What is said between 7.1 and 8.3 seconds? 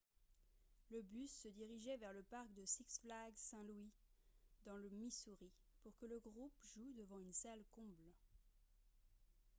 une salle comble